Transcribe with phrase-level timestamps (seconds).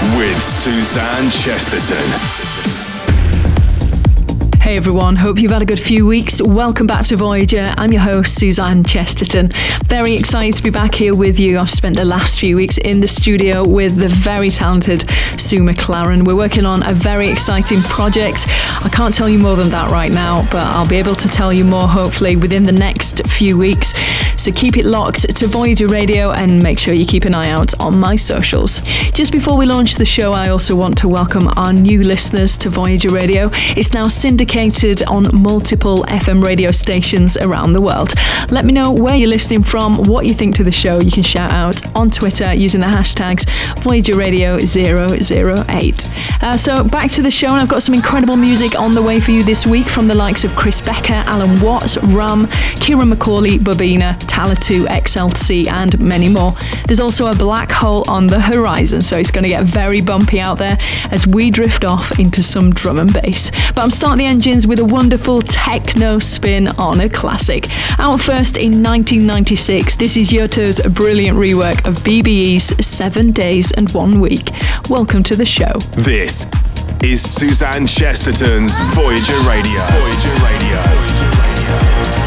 [0.00, 2.70] With Suzanne Chesterton.
[4.62, 6.40] Hey everyone, hope you've had a good few weeks.
[6.40, 7.74] Welcome back to Voyager.
[7.76, 9.52] I'm your host, Suzanne Chesterton.
[9.86, 11.58] Very excited to be back here with you.
[11.58, 15.02] I've spent the last few weeks in the studio with the very talented
[15.38, 16.26] Sue McLaren.
[16.26, 18.46] We're working on a very exciting project.
[18.82, 21.52] I can't tell you more than that right now, but I'll be able to tell
[21.52, 23.92] you more hopefully within the next few weeks.
[24.40, 27.78] So keep it locked to Voyager Radio and make sure you keep an eye out
[27.78, 28.80] on my socials.
[29.12, 32.70] Just before we launch the show, I also want to welcome our new listeners to
[32.70, 33.50] Voyager Radio.
[33.52, 38.14] It's now syndicated on multiple FM radio stations around the world.
[38.50, 41.00] Let me know where you're listening from, what you think to the show.
[41.00, 43.46] You can shout out on Twitter using the hashtags
[43.82, 46.10] Voyager Radio 008.
[46.42, 49.20] Uh, so back to the show, and I've got some incredible music on the way
[49.20, 52.46] for you this week from the likes of Chris Becker, Allen Watts, Rum,
[52.76, 56.54] Kieran McCauley, Bobina, Talla 2XLC, and many more.
[56.86, 60.38] There's also a black hole on the horizon, so it's going to get very bumpy
[60.38, 60.78] out there
[61.10, 63.50] as we drift off into some drum and bass.
[63.74, 67.66] But I'm starting the engines with a wonderful techno spin on a classic.
[67.98, 74.20] Out first in 1996, this is Yotto's brilliant rework of BBE's Seven Days and One
[74.20, 74.52] Week.
[74.88, 75.72] Welcome to the show.
[75.96, 76.46] This
[77.02, 79.80] is Suzanne Chesterton's Voyager Radio.
[79.90, 81.40] Voyager Radio.
[82.00, 82.19] musical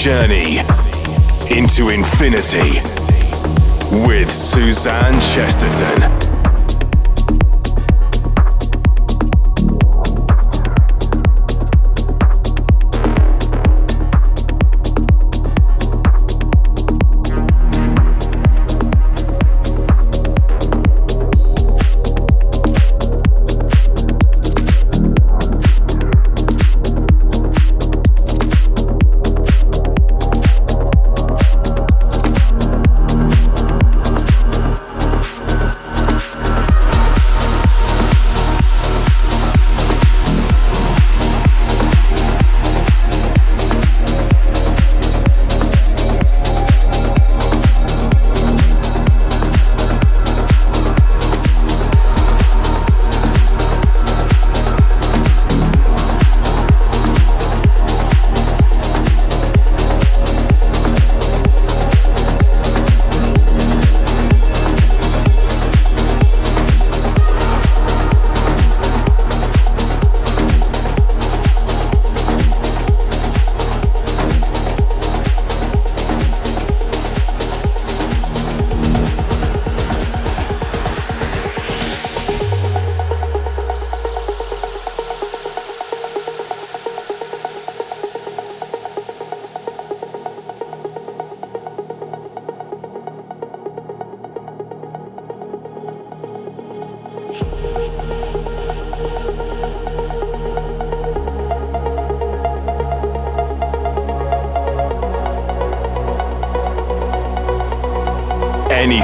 [0.00, 0.60] journey
[1.50, 2.80] into infinity
[4.06, 6.29] with Suzanne Chesterton.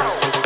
[0.00, 0.41] In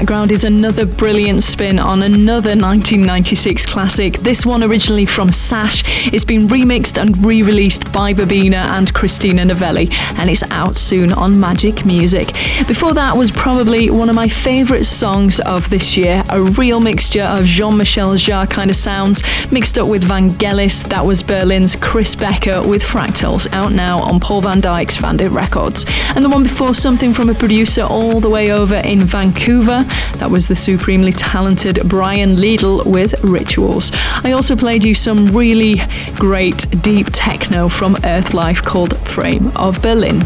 [0.00, 4.12] background is another brilliant spin on another 1996 classic.
[4.18, 5.82] This one, originally from Sash,
[6.12, 11.14] it's been remixed and re released by Bobina and Christina Novelli, and it's out soon
[11.14, 12.34] on Magic Music.
[12.68, 17.24] Before that was probably one of my favourite songs of this year, a real mixture
[17.24, 20.86] of Jean Michel Jarre kind of sounds mixed up with Vangelis.
[20.90, 25.86] That was Berlin's Chris Becker with Fractals, out now on Paul van Dyk's Vandit Records.
[26.14, 29.85] And the one before, something from a producer all the way over in Vancouver.
[30.18, 33.92] That was the supremely talented Brian Liedl with Rituals.
[34.24, 35.80] I also played you some really
[36.16, 40.20] great deep techno from Earth Life called Frame of Berlin.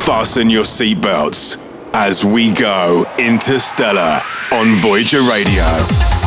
[0.00, 1.60] Fasten your seatbelts
[1.94, 4.20] as we go interstellar
[4.52, 6.23] on Voyager Radio.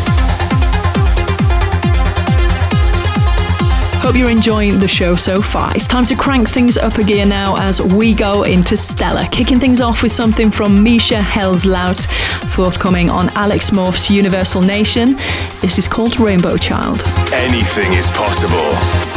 [4.07, 5.75] Hope you're enjoying the show so far.
[5.75, 9.25] It's time to crank things up a gear now as we go interstellar.
[9.33, 12.07] Kicking things off with something from Misha Hellslaut,
[12.45, 15.17] forthcoming on Alex Morph's Universal Nation.
[15.59, 17.03] This is called Rainbow Child.
[17.33, 18.55] Anything is possible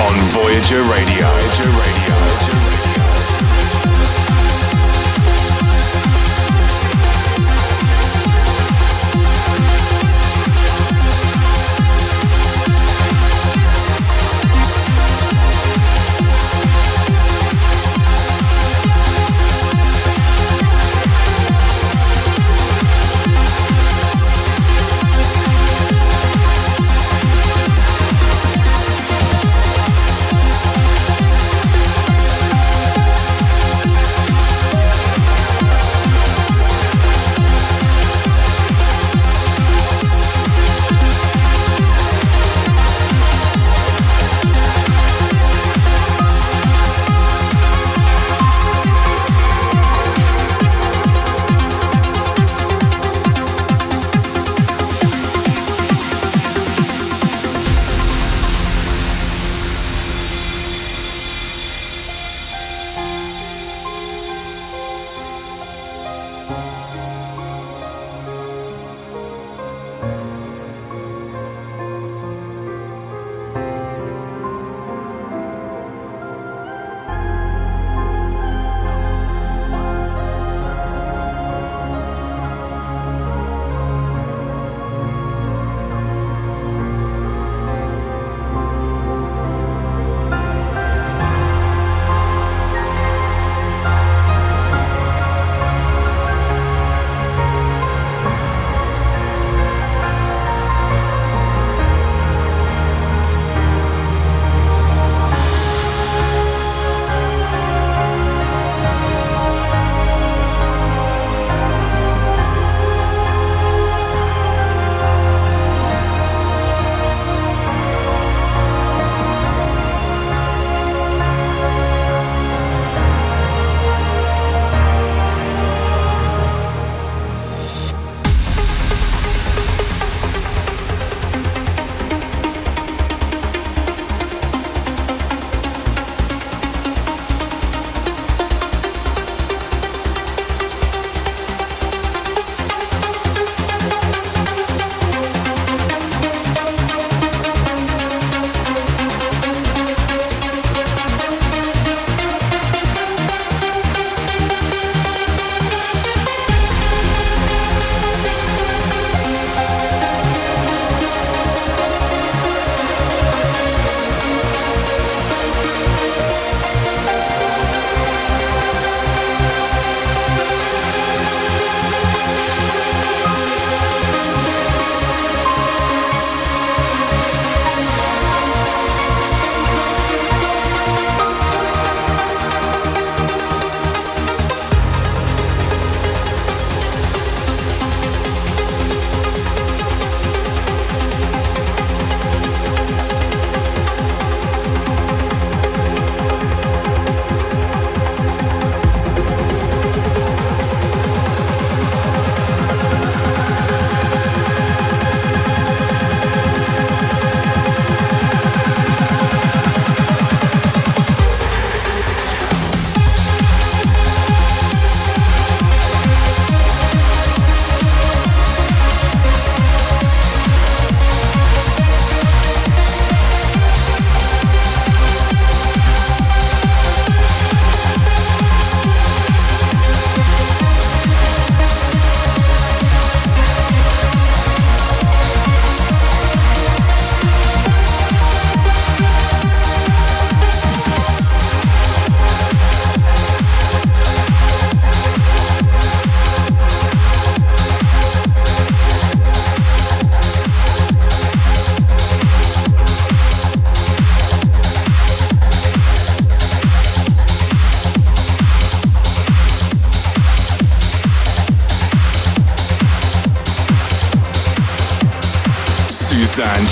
[0.02, 1.28] on Voyager Radio.
[1.28, 2.79] Voyager Radio.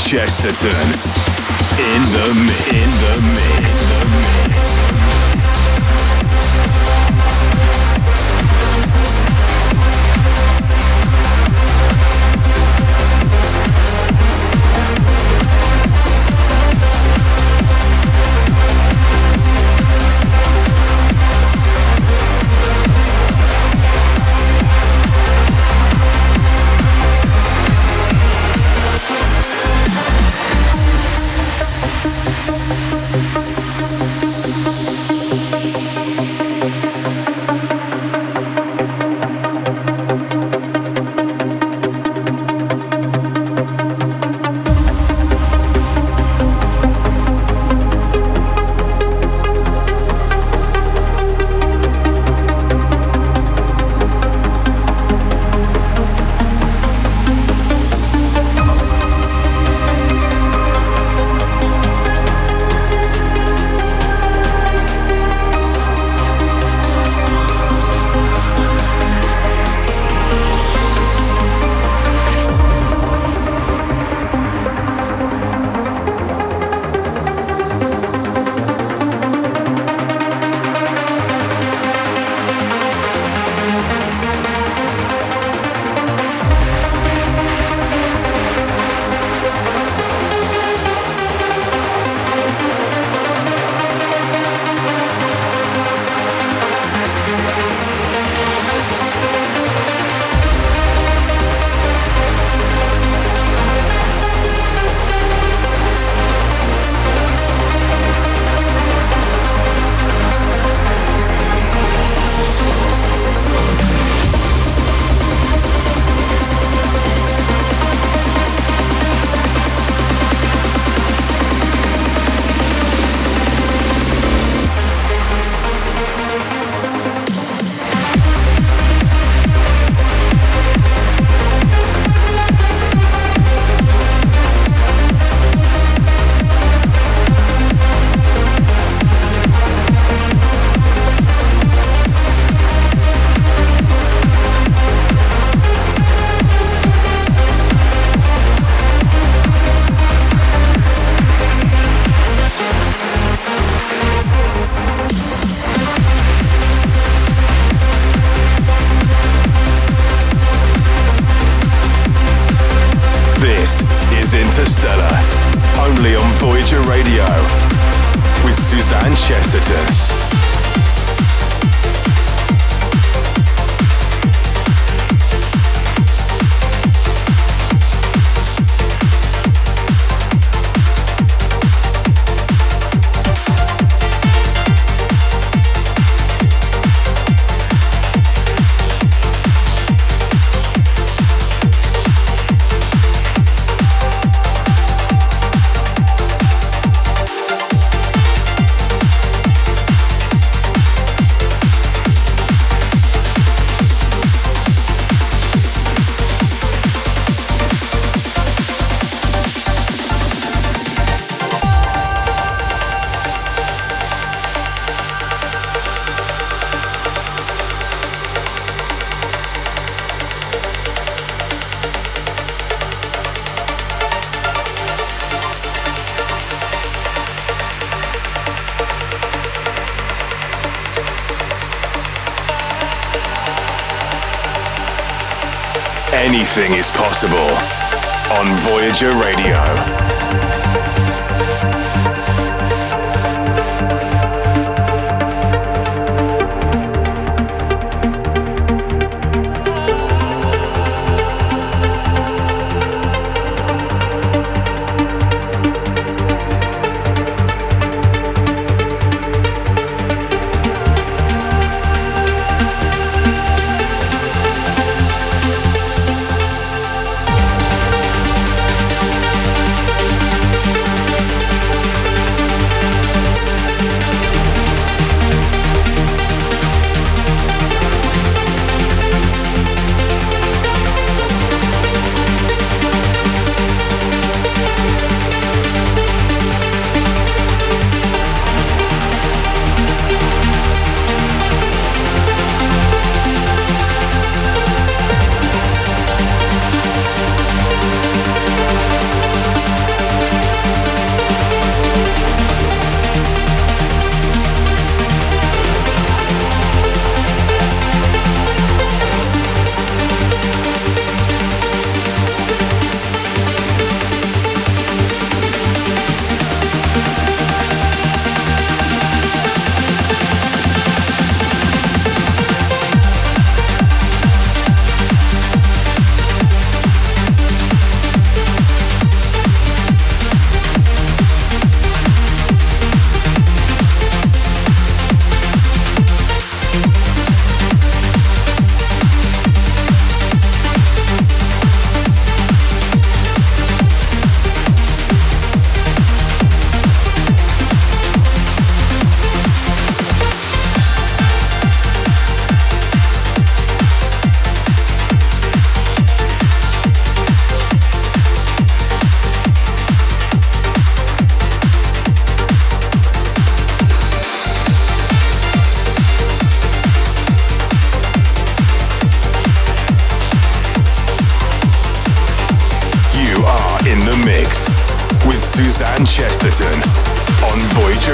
[0.08, 0.88] Chesterton
[1.76, 2.28] in the
[2.72, 3.07] in the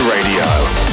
[0.00, 0.83] Radio.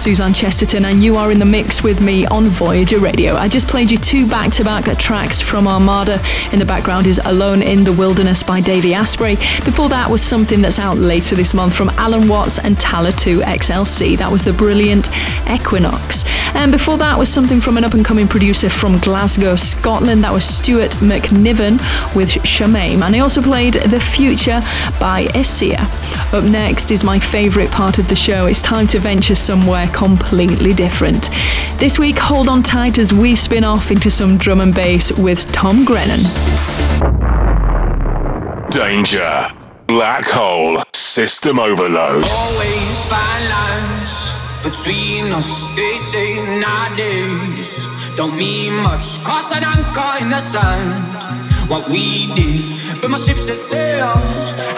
[0.00, 3.34] Suzanne Chesterton, and you are in the mix with me on Voyager Radio.
[3.34, 6.18] I just played you two back to back tracks from Armada.
[6.54, 9.34] In the background is Alone in the Wilderness by Davey Asprey.
[9.62, 14.16] Before that was something that's out later this month from Allen Watts and Talla 2XLC.
[14.16, 15.06] That was the brilliant
[15.50, 16.24] Equinox.
[16.54, 20.24] And before that was something from an up and coming producer from Glasgow, Scotland.
[20.24, 21.72] That was Stuart McNiven
[22.16, 23.02] with Shamaim.
[23.02, 24.62] And I also played The Future
[24.98, 25.86] by Essia.
[26.32, 28.46] Up next is my favourite part of the show.
[28.46, 31.30] It's time to venture somewhere completely different.
[31.78, 35.50] This week, hold on tight as we spin off into some drum and bass with
[35.52, 36.20] Tom Grennan.
[38.70, 39.48] Danger.
[39.86, 40.82] Black hole.
[40.92, 42.24] System overload.
[42.24, 44.30] Always fine lines
[44.62, 49.22] between us, they say nowadays don't mean much.
[49.24, 53.00] Cause an anchor in the sand what we did.
[53.00, 54.12] But my ship set sail,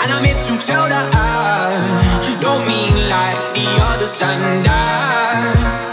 [0.01, 5.91] and I'm here to tell that I don't mean like the others, and I.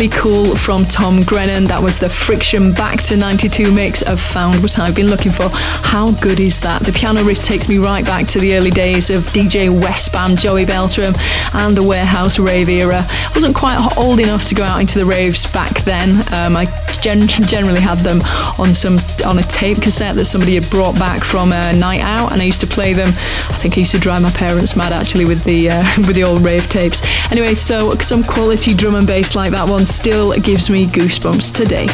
[0.00, 1.66] really cool from Tom Grennan.
[1.66, 5.50] That was the Friction Back to 92 mix of Found What I've Been Looking For.
[5.50, 6.80] How good is that?
[6.80, 10.64] The piano riff takes me right back to the early days of DJ Westbam, Joey
[10.64, 11.14] Beltram,
[11.52, 13.04] and the Warehouse Rave era.
[13.06, 16.20] I wasn't quite old enough to go out into the raves back then.
[16.32, 16.64] Um, I
[17.00, 18.20] gen- generally had them
[18.58, 22.32] on some on a tape cassette that somebody had brought back from a night out,
[22.32, 23.08] and I used to play them.
[23.08, 26.24] I think I used to drive my parents mad actually with the uh, with the
[26.24, 27.02] old rave tapes.
[27.30, 31.86] Anyway, so some quality drum and bass like that one still gives me goosebumps today.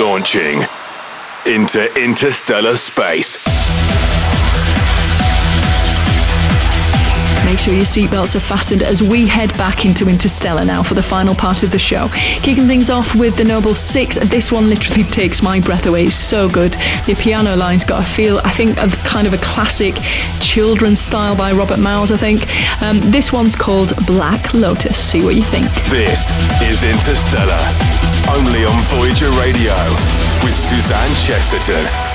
[0.00, 0.64] Launching
[1.46, 3.45] into interstellar space.
[7.46, 11.02] Make sure your seatbelts are fastened as we head back into Interstellar now for the
[11.02, 12.08] final part of the show.
[12.42, 14.16] Kicking things off with the Noble Six.
[14.16, 16.06] This one literally takes my breath away.
[16.06, 16.72] It's so good.
[17.06, 19.94] The piano line's got a feel, I think, of kind of a classic
[20.40, 22.42] children's style by Robert Miles, I think.
[22.82, 24.98] Um, this one's called Black Lotus.
[24.98, 25.66] See what you think.
[25.88, 26.32] This
[26.62, 27.62] is Interstellar,
[28.34, 29.74] only on Voyager Radio
[30.42, 32.05] with Suzanne Chesterton.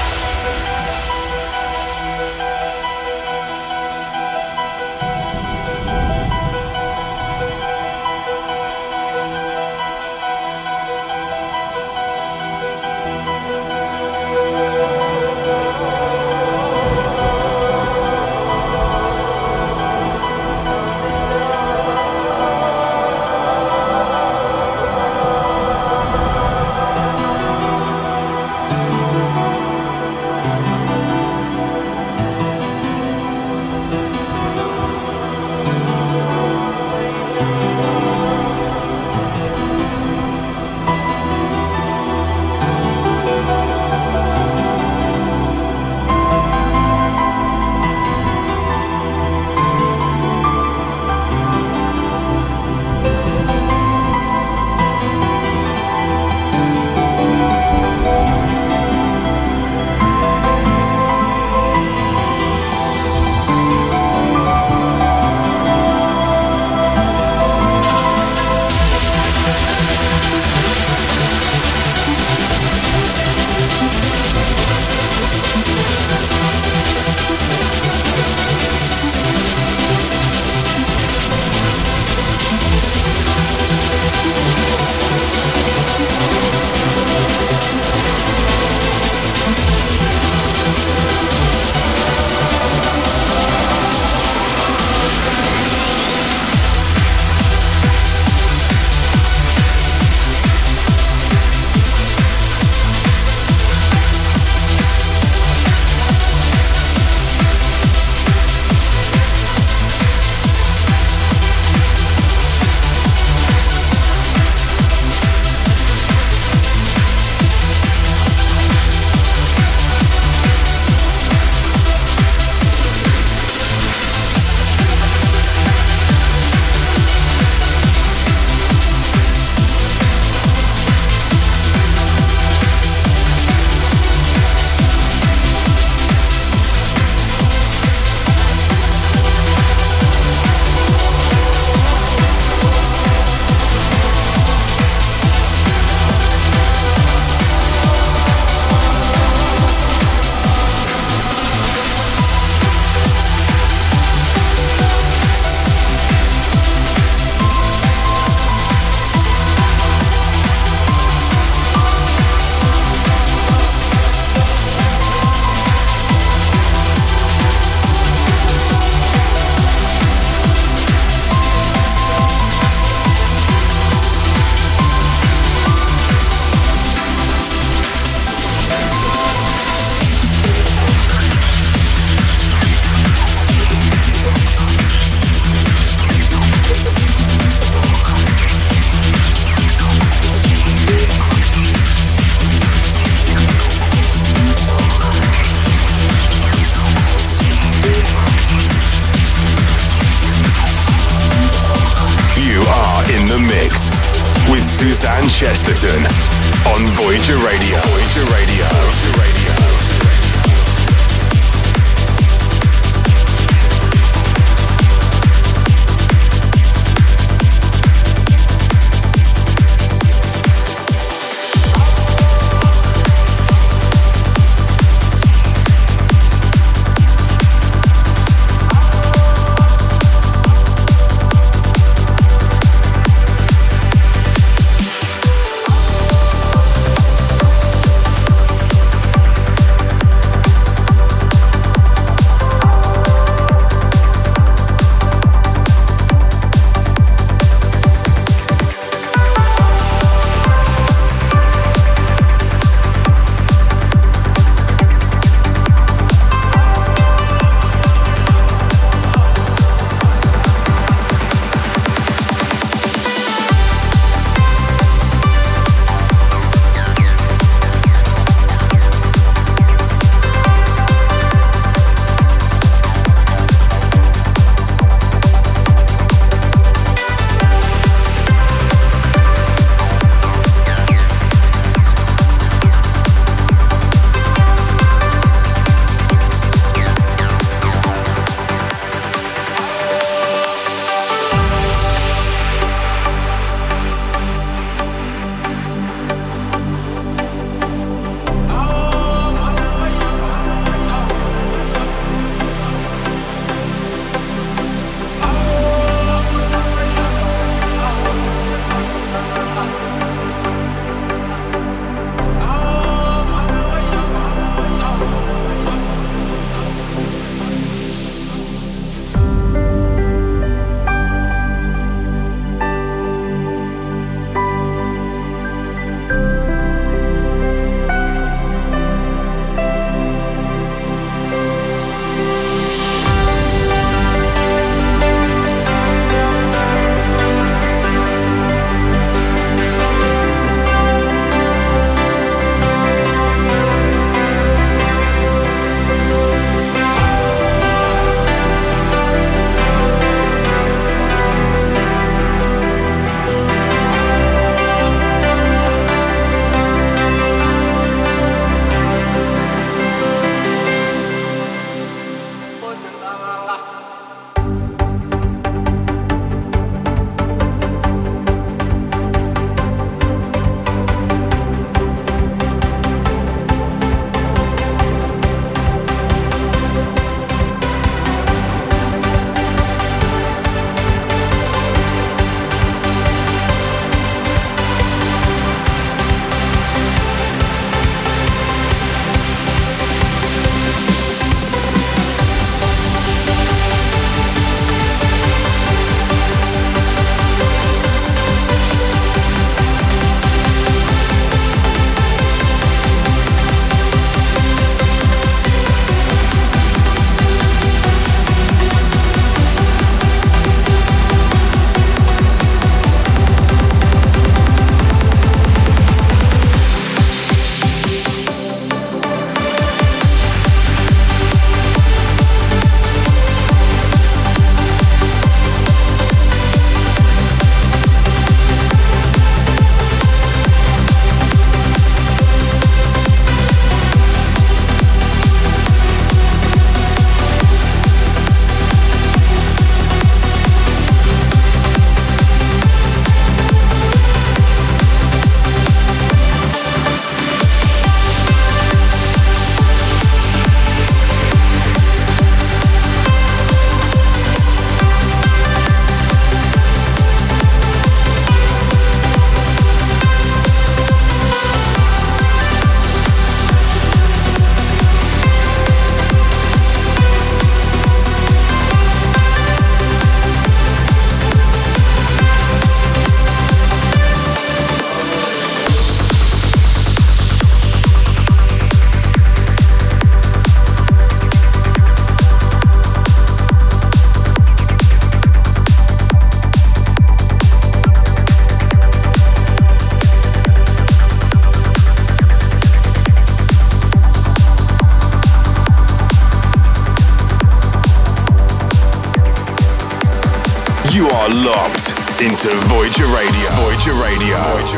[502.43, 503.49] Into Voyager Radio.
[503.51, 504.37] Voyager Radio.
[504.37, 504.70] Voyager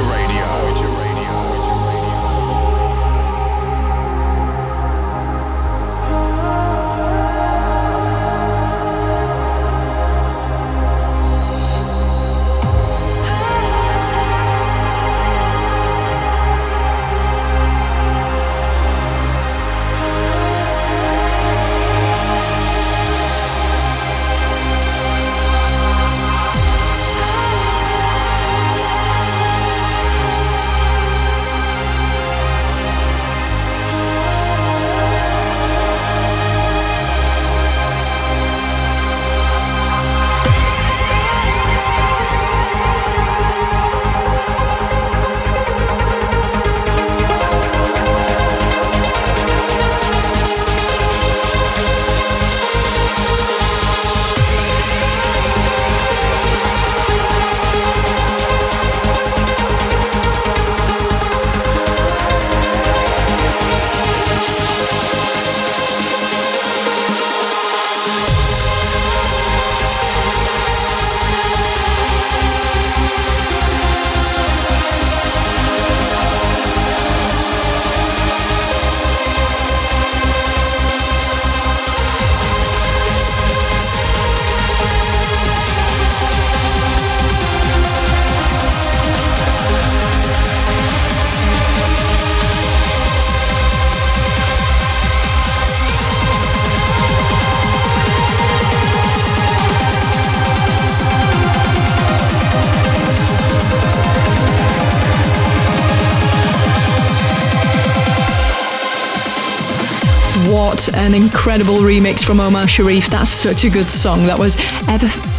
[111.03, 113.07] an incredible remix from Omar Sharif.
[113.07, 114.25] That's such a good song.
[114.25, 114.55] That was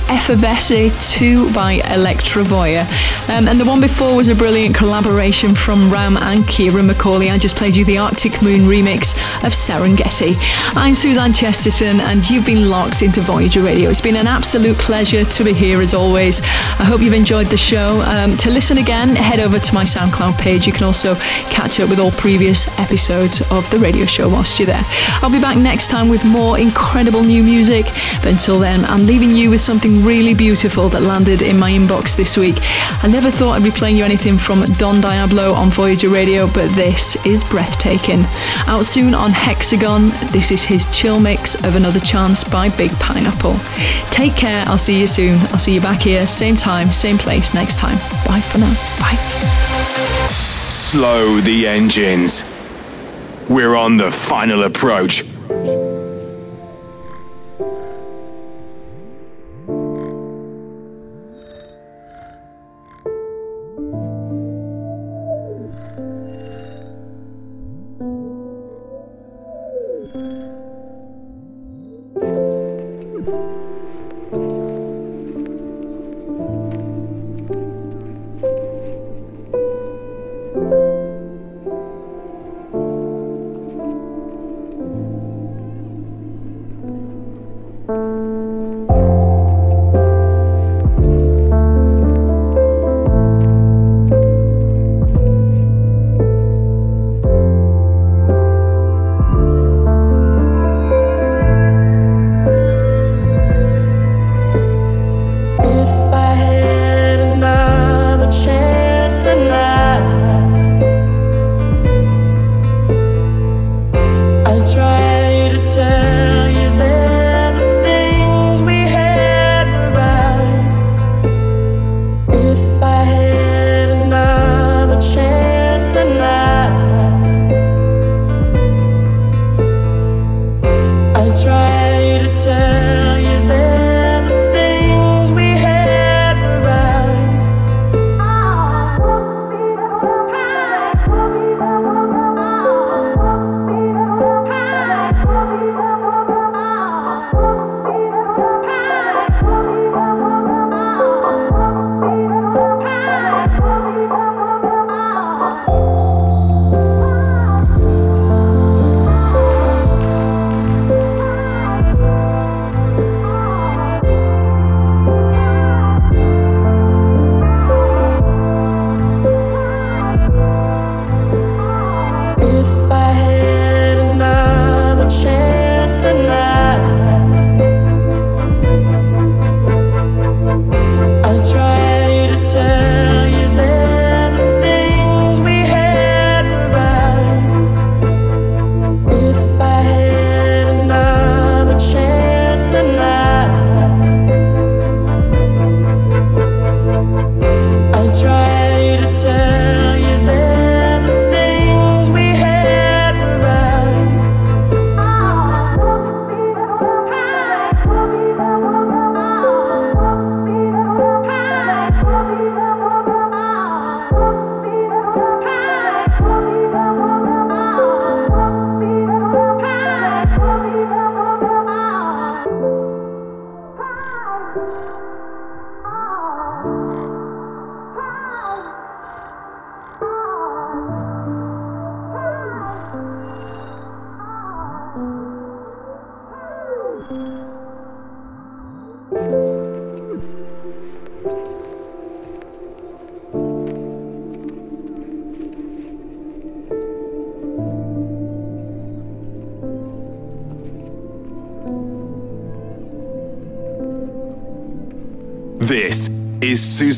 [0.08, 2.84] Effervesce 2 by Electrovoya.
[3.30, 7.32] Um, and the one before was a brilliant collaboration from Ram and Ciaran McAuley.
[7.32, 10.36] I just played you the Arctic Moon remix of Serengeti.
[10.76, 13.88] I'm Suzanne Chesterton, and you've been locked into Voyager Radio.
[13.88, 16.40] It's been an absolute pleasure to be here as always.
[16.42, 18.02] I hope you've enjoyed the show.
[18.06, 20.66] Um, to listen again, head over to my SoundCloud page.
[20.66, 21.14] You can also
[21.50, 24.84] catch up with all previous episodes of the radio show whilst you're there.
[25.22, 27.86] I'll be back next time with more incredible new music.
[28.22, 32.16] But until then, I'm leaving you with something really beautiful that landed in my inbox
[32.16, 32.56] this week.
[33.04, 36.68] I never thought I'd be playing you anything from Don Diablo on Voyager Radio, but
[36.74, 38.24] this is breathtaking.
[38.66, 43.54] Out soon on Hexagon, this is his chill mix of Another Chance by Big Pineapple.
[44.10, 45.38] Take care, I'll see you soon.
[45.52, 47.96] I'll see you back here, same time, same place next time.
[48.26, 48.74] Bye for now.
[48.98, 49.16] Bye.
[50.30, 52.44] Slow the engines.
[53.50, 55.22] We're on the final approach.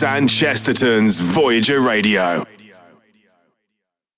[0.07, 2.46] Suzanne Chesterton's Voyager Radio.